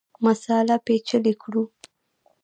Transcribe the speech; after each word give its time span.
مسأله 0.25 0.75
پېچلې 0.85 1.33
کړو. 1.41 1.63